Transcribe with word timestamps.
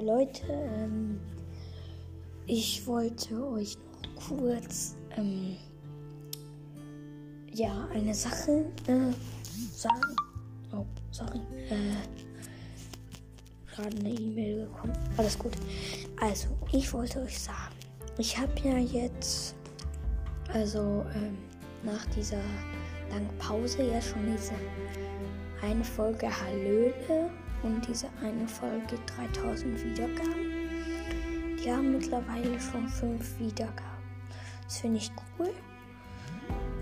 Leute, 0.00 0.46
ähm, 0.48 1.20
ich 2.46 2.86
wollte 2.86 3.46
euch 3.52 3.76
noch 3.76 4.28
kurz 4.28 4.96
ähm, 5.16 5.56
ja 7.52 7.88
eine 7.92 8.14
Sache 8.14 8.64
äh, 8.86 9.12
sagen. 9.72 10.16
Oh, 10.72 10.86
sorry. 11.10 11.40
Äh, 11.68 11.96
gerade 13.74 13.96
eine 13.96 14.10
E-Mail 14.10 14.66
gekommen. 14.66 14.92
Alles 15.16 15.38
gut. 15.38 15.52
Also, 16.20 16.48
ich 16.72 16.92
wollte 16.92 17.20
euch 17.20 17.38
sagen, 17.38 17.74
ich 18.18 18.36
habe 18.38 18.52
ja 18.64 18.78
jetzt, 18.78 19.54
also 20.52 21.04
ähm, 21.14 21.38
nach 21.82 22.04
dieser 22.06 22.42
langen 23.10 23.30
Pause 23.38 23.82
ja 23.82 24.00
schon 24.00 24.26
diese 24.26 24.54
eine 25.62 25.84
Folge 25.84 26.28
Hallöle 26.28 27.30
und 27.62 27.86
diese 27.86 28.08
eine 28.22 28.48
Folge 28.48 28.98
3000 29.34 29.84
Wiedergaben. 29.84 30.50
Die 31.62 31.70
haben 31.70 31.92
mittlerweile 31.92 32.58
schon 32.58 32.88
5 32.88 33.38
Wiedergaben. 33.38 33.84
Das 34.64 34.78
finde 34.78 34.96
ich 34.98 35.12
cool. 35.38 35.50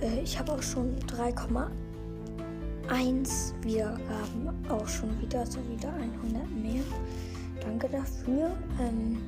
Äh, 0.01 0.23
ich 0.23 0.39
habe 0.39 0.53
auch 0.53 0.63
schon 0.63 0.97
3,1 1.01 3.53
Wiedergaben. 3.63 4.55
Auch 4.69 4.87
schon 4.87 5.21
wieder, 5.21 5.45
so 5.45 5.59
wieder 5.69 5.93
100 5.95 6.49
mehr. 6.51 6.85
Danke 7.61 7.89
dafür. 7.89 8.57
Ähm, 8.81 9.21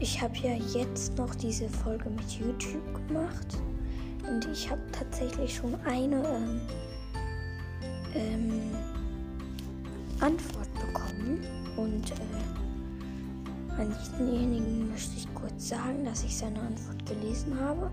ich 0.00 0.20
habe 0.20 0.36
ja 0.36 0.52
jetzt 0.74 1.16
noch 1.16 1.34
diese 1.34 1.66
Folge 1.68 2.10
mit 2.10 2.30
YouTube 2.32 3.06
gemacht. 3.06 3.56
Und 4.28 4.46
ich 4.52 4.70
habe 4.70 4.82
tatsächlich 4.92 5.56
schon 5.56 5.74
eine 5.84 6.22
ähm, 6.26 6.60
Antwort 10.20 10.72
bekommen. 10.74 11.44
Und 11.76 12.10
äh, 12.10 13.80
an 13.80 13.94
denjenigen 14.18 14.90
möchte 14.90 15.16
ich 15.16 15.34
kurz 15.34 15.68
sagen, 15.68 16.04
dass 16.04 16.24
ich 16.24 16.36
seine 16.36 16.60
Antwort 16.60 17.06
gelesen 17.06 17.58
habe. 17.58 17.90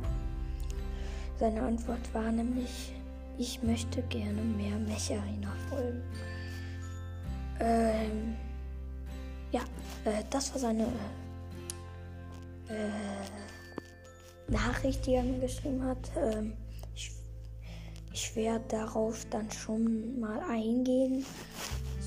Seine 1.39 1.61
Antwort 1.61 2.13
war 2.13 2.31
nämlich, 2.31 2.93
ich 3.37 3.61
möchte 3.61 4.01
gerne 4.03 4.41
mehr 4.41 4.77
Mecharina 4.79 5.53
folgen. 5.69 6.01
Ähm, 7.59 8.35
ja, 9.51 9.61
äh, 10.05 10.23
das 10.29 10.51
war 10.53 10.59
seine 10.59 10.87
äh, 12.69 14.51
Nachricht, 14.51 15.05
die 15.05 15.13
er 15.13 15.23
mir 15.23 15.39
geschrieben 15.39 15.83
hat. 15.83 16.11
Ähm, 16.17 16.53
ich, 16.95 17.11
ich 18.11 18.35
werde 18.35 18.65
darauf 18.69 19.25
dann 19.29 19.49
schon 19.51 20.19
mal 20.19 20.39
eingehen. 20.49 21.25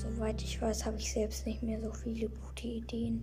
Soweit 0.01 0.41
ich 0.41 0.59
weiß, 0.59 0.85
habe 0.85 0.97
ich 0.97 1.11
selbst 1.11 1.45
nicht 1.45 1.61
mehr 1.61 1.79
so 1.79 1.91
viele 1.93 2.27
gute 2.29 2.67
Ideen. 2.67 3.21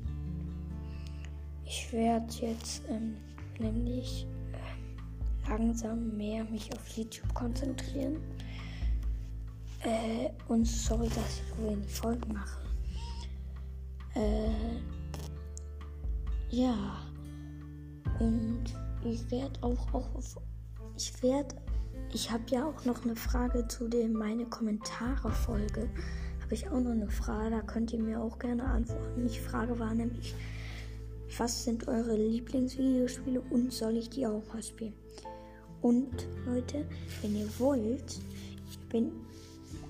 Ich 1.65 1.93
werde 1.93 2.33
jetzt 2.41 2.83
ähm, 2.89 3.17
nämlich 3.59 4.27
äh, 4.53 5.51
langsam 5.51 6.17
mehr 6.17 6.45
mich 6.45 6.73
auf 6.73 6.89
YouTube 6.91 7.35
konzentrieren. 7.35 8.19
Äh, 9.81 10.31
und 10.47 10.67
sorry, 10.67 11.09
dass 11.09 11.41
ich 11.41 11.43
so 11.57 11.69
wenig 11.69 11.89
Folgen 11.89 12.33
mache. 12.33 12.61
Äh, 14.15 14.79
ja. 16.51 17.03
Und 18.21 18.65
ich 19.05 19.29
werde 19.33 19.61
auch, 19.63 19.95
auch 19.95 20.09
ich 20.97 21.23
werde, 21.25 21.57
ich 22.13 22.31
habe 22.31 22.45
ja 22.51 22.67
auch 22.67 22.85
noch 22.85 23.05
eine 23.05 23.17
Frage 23.17 23.67
zu 23.67 23.89
dem 23.89 24.13
meine 24.13 24.47
Kommentare 24.47 25.31
Folge 25.33 25.89
habe 26.49 26.55
ich 26.55 26.67
auch 26.71 26.81
noch 26.81 26.93
eine 26.93 27.11
Frage. 27.11 27.51
Da 27.51 27.61
könnt 27.61 27.93
ihr 27.93 27.99
mir 27.99 28.23
auch 28.23 28.39
gerne 28.39 28.65
antworten. 28.65 29.29
Die 29.29 29.39
Frage 29.39 29.79
war 29.79 29.93
nämlich, 29.93 30.35
was 31.37 31.65
sind 31.65 31.87
eure 31.87 32.17
Lieblingsvideospiele 32.17 33.43
und 33.51 33.71
soll 33.71 33.99
ich 33.99 34.09
die 34.09 34.27
auch 34.27 34.43
mal 34.51 34.63
spielen? 34.63 34.95
Und 35.83 36.27
Leute, 36.47 36.87
wenn 37.21 37.37
ihr 37.37 37.49
wollt, 37.59 38.23
wenn, 38.89 39.13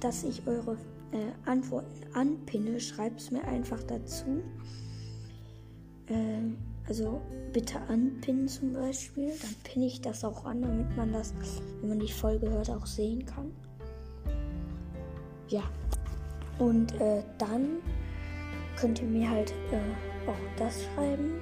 dass 0.00 0.24
ich 0.24 0.44
eure 0.48 0.72
äh, 1.12 1.48
Antworten 1.48 2.02
anpinne, 2.12 2.80
schreibt 2.80 3.20
es 3.20 3.30
mir 3.30 3.44
einfach 3.44 3.84
dazu. 3.84 4.42
Äh, 6.08 6.40
also 6.88 7.20
bitte 7.52 7.80
anpinnen 7.82 8.48
zum 8.48 8.72
Beispiel. 8.72 9.28
Dann 9.40 9.54
pinne 9.62 9.86
ich 9.86 10.00
das 10.00 10.24
auch 10.24 10.44
an, 10.44 10.62
damit 10.62 10.96
man 10.96 11.12
das, 11.12 11.32
wenn 11.80 11.90
man 11.90 12.00
die 12.00 12.12
Folge 12.12 12.50
hört, 12.50 12.68
auch 12.68 12.86
sehen 12.86 13.24
kann. 13.24 13.52
Ja, 15.46 15.62
und 16.58 17.00
äh, 17.00 17.22
dann 17.38 17.78
könnt 18.76 19.00
ihr 19.00 19.08
mir 19.08 19.30
halt 19.30 19.52
äh, 19.72 20.28
auch 20.28 20.56
das 20.56 20.84
schreiben. 20.84 21.40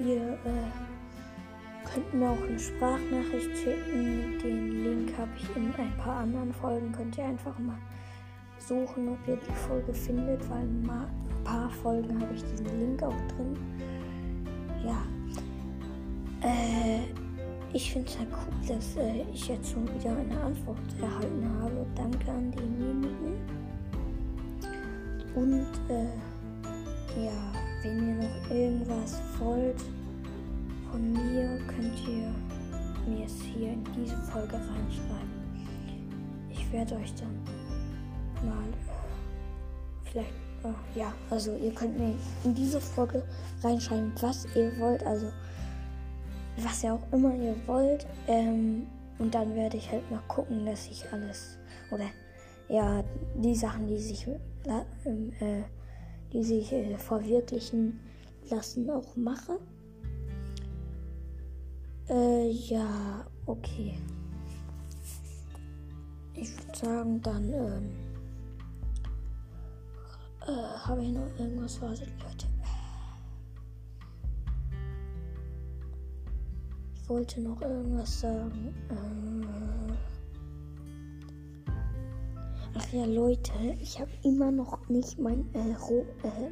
Ihr 0.00 0.34
äh, 0.44 1.88
könnt 1.92 2.14
mir 2.14 2.30
auch 2.30 2.42
eine 2.42 2.58
Sprachnachricht 2.58 3.56
schicken. 3.56 4.38
Den 4.42 4.84
Link 4.84 5.18
habe 5.18 5.30
ich 5.36 5.56
in 5.56 5.74
ein 5.74 5.96
paar 5.96 6.18
anderen 6.18 6.52
Folgen. 6.52 6.92
Könnt 6.92 7.16
ihr 7.18 7.24
einfach 7.24 7.58
mal 7.58 7.78
suchen, 8.58 9.08
ob 9.08 9.18
ihr 9.28 9.36
die 9.36 9.54
Folge 9.54 9.92
findet, 9.92 10.48
weil 10.50 10.62
in 10.62 10.88
ein 10.88 11.44
paar 11.44 11.70
Folgen 11.70 12.20
habe 12.20 12.34
ich 12.34 12.44
diesen 12.44 12.78
Link 12.78 13.02
auch 13.02 13.14
drin. 13.28 13.56
Ja. 14.84 15.02
Äh, 16.42 17.00
ich 17.72 17.92
finde 17.92 18.08
es 18.08 18.18
halt 18.18 18.28
cool, 18.32 18.68
dass 18.76 18.96
äh, 18.96 19.24
ich 19.32 19.48
jetzt 19.48 19.72
schon 19.72 19.84
wieder 19.94 20.16
eine 20.16 20.40
Antwort 20.40 20.78
erhalten 21.00 21.48
habe. 21.60 21.86
Danke 21.94 22.30
an 22.30 22.50
denjenigen. 22.52 23.67
Und 25.34 25.66
äh, 25.88 27.24
ja, 27.24 27.32
wenn 27.82 28.08
ihr 28.08 28.14
noch 28.16 28.50
irgendwas 28.50 29.20
wollt 29.38 29.80
von 30.90 31.12
mir, 31.12 31.58
könnt 31.66 31.98
ihr 32.08 32.32
mir 33.08 33.24
es 33.24 33.40
hier 33.42 33.72
in 33.72 33.84
diese 33.96 34.16
Folge 34.16 34.54
reinschreiben. 34.54 35.38
Ich 36.50 36.70
werde 36.72 36.96
euch 36.96 37.14
dann 37.14 37.38
mal 38.44 38.68
äh, 38.68 40.10
vielleicht, 40.10 40.32
äh, 40.64 40.98
ja, 40.98 41.12
also 41.30 41.56
ihr 41.56 41.72
könnt 41.72 41.98
mir 41.98 42.14
in 42.44 42.54
diese 42.54 42.80
Folge 42.80 43.22
reinschreiben, 43.62 44.12
was 44.20 44.46
ihr 44.54 44.78
wollt, 44.78 45.02
also 45.04 45.30
was 46.58 46.82
ihr 46.82 46.94
auch 46.94 47.12
immer 47.12 47.34
ihr 47.34 47.54
wollt. 47.66 48.06
Ähm, 48.26 48.86
und 49.18 49.34
dann 49.34 49.54
werde 49.54 49.76
ich 49.76 49.90
halt 49.90 50.08
mal 50.10 50.22
gucken, 50.28 50.64
dass 50.66 50.86
ich 50.86 51.04
alles 51.12 51.58
oder 51.90 52.04
ja, 52.68 53.04
die 53.34 53.54
Sachen, 53.54 53.86
die 53.86 53.98
sich 53.98 54.26
ähm, 55.04 55.32
äh, 55.40 55.62
die 56.32 56.44
sich 56.44 56.72
äh, 56.72 56.96
verwirklichen 56.98 58.00
lassen, 58.50 58.90
auch 58.90 59.16
mache. 59.16 59.58
Äh, 62.08 62.50
ja, 62.50 63.26
okay. 63.46 63.98
Ich 66.34 66.56
würde 66.56 66.78
sagen, 66.78 67.20
dann 67.22 67.52
ähm, 67.52 67.90
äh, 70.46 70.78
habe 70.86 71.02
ich 71.02 71.12
noch 71.12 71.38
irgendwas. 71.38 71.80
Wartet, 71.82 72.08
Leute. 72.22 72.46
Ich 76.94 77.08
wollte 77.08 77.40
noch 77.40 77.60
irgendwas 77.60 78.20
sagen. 78.20 78.74
Äh, 78.90 79.37
Ja, 82.90 83.04
Leute, 83.04 83.52
ich 83.82 84.00
habe 84.00 84.10
immer 84.22 84.50
noch 84.50 84.88
nicht 84.88 85.18
mein 85.18 85.44
äh, 85.52 85.74
Ro 85.78 86.06
äh, 86.22 86.48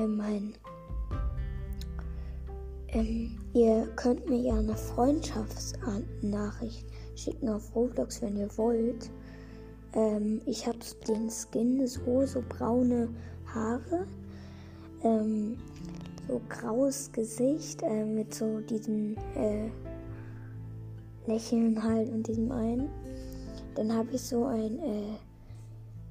äh, 0.00 0.06
mein 0.06 0.54
ähm, 2.90 3.36
ihr 3.52 3.88
könnt 3.96 4.30
mir 4.30 4.38
ja 4.38 4.54
eine 4.54 4.76
Freundschaftsnachricht 4.76 6.86
schicken 7.16 7.48
auf 7.48 7.74
Roblox, 7.74 8.22
wenn 8.22 8.36
ihr 8.36 8.56
wollt. 8.56 9.10
Ähm, 9.94 10.42
ich 10.46 10.68
habe 10.68 10.78
den 11.08 11.28
Skin 11.28 11.84
so, 11.88 12.24
so 12.24 12.40
braune 12.48 13.08
Haare, 13.52 14.06
ähm, 15.02 15.56
so 16.28 16.40
graues 16.48 17.10
Gesicht 17.10 17.82
äh, 17.82 18.04
mit 18.04 18.32
so 18.32 18.60
diesem 18.60 19.16
äh, 19.34 19.70
Lächeln 21.26 21.82
halt 21.82 22.12
und 22.12 22.28
diesem 22.28 22.52
einen. 22.52 22.88
Dann 23.74 23.92
habe 23.92 24.08
ich 24.12 24.22
so 24.22 24.44
ein 24.46 24.78
äh, 24.78 25.16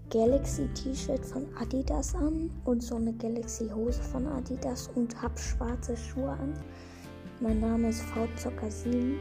Galaxy 0.10 0.68
T-Shirt 0.74 1.26
von 1.26 1.46
Adidas 1.60 2.16
an 2.16 2.50
und 2.66 2.82
so 2.82 2.96
eine 2.96 3.14
Galaxy 3.14 3.70
Hose 3.70 4.02
von 4.02 4.26
Adidas 4.28 4.90
und 4.96 5.22
habe 5.22 5.38
schwarze 5.38 5.96
Schuhe 5.96 6.32
an. 6.32 6.54
Mein 7.42 7.60
Name 7.60 7.90
ist 7.90 8.04
VZocker7. 8.14 9.14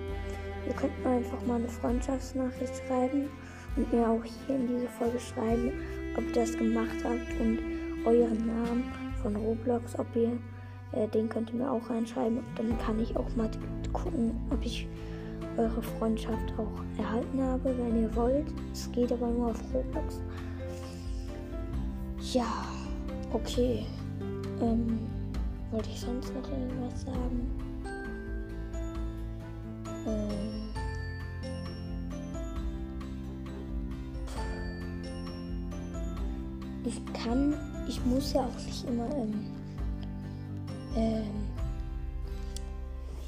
Ihr 0.67 0.75
könnt 0.75 1.05
mir 1.05 1.11
einfach 1.11 1.45
mal 1.47 1.57
eine 1.57 1.69
Freundschaftsnachricht 1.69 2.73
schreiben 2.87 3.29
und 3.77 3.93
mir 3.93 4.09
auch 4.09 4.23
hier 4.25 4.57
in 4.57 4.67
diese 4.67 4.89
Folge 4.89 5.21
schreiben, 5.21 5.73
ob 6.17 6.25
ihr 6.27 6.33
das 6.33 6.57
gemacht 6.57 6.97
habt 7.05 7.41
und 7.41 7.59
euren 8.05 8.47
Namen 8.47 8.85
von 9.23 9.37
Roblox, 9.37 9.99
ob 9.99 10.07
ihr 10.17 10.39
äh, 10.93 11.09
den 11.09 11.29
könnt 11.29 11.51
ihr 11.51 11.57
mir 11.57 11.71
auch 11.71 11.89
reinschreiben. 11.91 12.41
Dann 12.57 12.79
kann 12.79 12.99
ich 12.99 13.17
auch 13.17 13.29
mal 13.37 13.51
gucken, 13.93 14.35
ob 14.51 14.65
ich 14.65 14.89
eure 15.59 15.83
Freundschaft 15.83 16.55
auch 16.57 17.03
erhalten 17.03 17.43
habe, 17.43 17.75
wenn 17.77 18.03
ihr 18.03 18.17
wollt. 18.17 18.47
Es 18.73 18.91
geht 18.93 19.13
aber 19.13 19.27
nur 19.27 19.51
auf 19.51 19.61
Roblox. 19.75 20.21
Ja, 22.33 22.47
Okay. 23.33 23.85
Ähm, 24.61 24.99
wollte 25.71 25.91
ich 25.91 26.01
sonst 26.01 26.35
noch 26.35 26.51
irgendwas 26.51 27.03
sagen? 27.03 27.51
Ähm, 30.07 30.71
ich 36.85 37.05
kann, 37.13 37.55
ich 37.87 38.03
muss 38.07 38.33
ja 38.33 38.41
auch 38.41 38.65
nicht 38.65 38.89
immer 38.89 39.15
ähm, 39.15 39.35
ähm, 40.97 41.25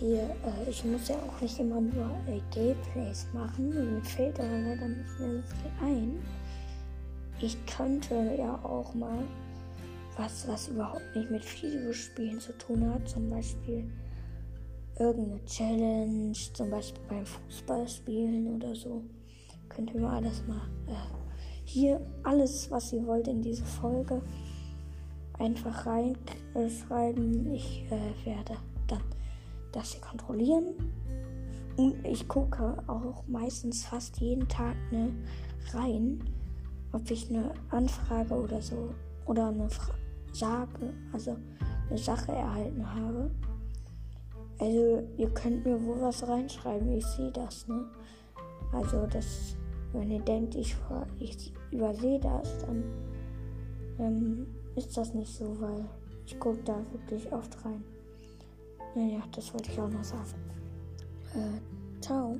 hier, 0.01 0.23
äh, 0.23 0.69
ich 0.69 0.83
muss 0.85 1.09
ja 1.09 1.17
auch 1.17 1.41
nicht 1.41 1.59
immer 1.61 1.81
nur 1.81 2.11
äh, 2.27 2.41
Gameplays 2.51 3.27
machen. 3.35 3.69
Mir 3.69 4.03
fällt 4.03 4.41
aber 4.41 4.49
leider 4.49 4.89
nicht 4.89 5.21
mehr 5.21 5.43
so 5.43 5.43
viel 5.43 5.87
ein. 5.87 6.23
Ich 7.41 7.57
könnte 7.67 8.35
ja 8.39 8.55
auch 8.65 8.95
mal 8.95 9.23
was, 10.17 10.49
was 10.49 10.69
überhaupt 10.69 11.15
nicht 11.15 11.31
mit 11.31 11.63
Videospielen 11.63 12.41
zu 12.41 12.57
tun 12.59 12.93
hat, 12.93 13.09
zum 13.09 13.31
Beispiel 13.31 13.91
irgendeine 14.99 15.45
Challenge, 15.45 16.33
zum 16.33 16.71
Beispiel 16.71 17.03
beim 17.09 17.27
Fußballspielen 17.27 18.57
oder 18.57 18.75
so. 18.75 19.03
Könnt 19.69 19.93
ihr 19.95 20.01
mal 20.01 20.17
alles 20.17 20.43
mal 20.47 20.63
äh, 20.89 21.21
hier 21.65 22.01
alles, 22.23 22.71
was 22.71 22.93
ihr 22.93 23.07
wollt 23.07 23.29
in 23.29 23.43
diese 23.43 23.65
Folge 23.65 24.23
einfach 25.39 25.87
reinschreiben. 25.87 27.53
Ich 27.53 27.85
äh, 27.91 28.27
werde 28.27 28.57
das 29.73 29.93
hier 29.93 30.01
kontrollieren. 30.01 30.75
Und 31.77 32.05
ich 32.05 32.27
gucke 32.29 32.77
auch 32.87 33.25
meistens 33.27 33.85
fast 33.85 34.21
jeden 34.21 34.47
Tag 34.49 34.77
ne, 34.91 35.13
rein, 35.73 36.23
ob 36.93 37.11
ich 37.11 37.31
eine 37.31 37.53
Anfrage 37.71 38.35
oder 38.35 38.61
so 38.61 38.93
oder 39.27 39.49
eine 39.49 39.69
Fra 39.71 39.95
Sage, 40.33 40.93
also 41.13 41.37
eine 41.89 41.99
Sache 41.99 42.33
erhalten 42.33 42.95
habe. 42.95 43.31
Also 44.59 45.03
ihr 45.17 45.31
könnt 45.31 45.65
mir 45.65 45.83
wohl 45.85 46.01
was 46.01 46.27
reinschreiben, 46.27 46.93
ich 46.93 47.07
sehe 47.07 47.33
das, 47.33 47.67
ne? 47.67 47.87
Also 48.73 49.07
das, 49.07 49.57
wenn 49.93 50.11
ihr 50.11 50.21
denkt, 50.21 50.55
ich, 50.55 50.77
ich 51.19 51.53
übersehe 51.73 52.21
das, 52.21 52.59
dann 52.59 52.85
ähm, 53.99 54.47
ist 54.77 54.97
das 54.97 55.15
nicht 55.15 55.35
so, 55.35 55.61
weil 55.61 55.85
ich 56.27 56.39
gucke 56.39 56.63
da 56.65 56.77
wirklich 56.93 57.33
oft 57.33 57.65
rein. 57.65 57.83
Naja, 58.95 59.23
das 59.35 59.53
wollte 59.55 59.71
ich 59.71 59.81
auch 59.81 59.89
noch 59.89 60.05
sagen. 60.05 60.35
Äh, 61.35 62.03
ciao. 62.03 62.37